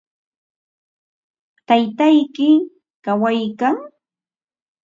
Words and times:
¿Taytayki 1.67 2.47
kawaykan? 3.03 3.75